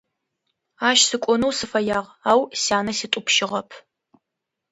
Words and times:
Ащ 0.89 0.99
сыкӀонэу 1.09 1.53
сыфэягъ, 1.57 2.09
ау 2.31 2.41
сянэ 2.61 2.93
ситӀупщыгъэп. 2.97 3.69